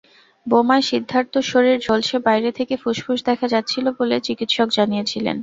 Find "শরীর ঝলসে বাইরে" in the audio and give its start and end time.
1.51-2.49